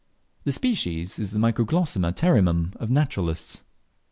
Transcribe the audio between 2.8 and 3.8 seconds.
naturalists.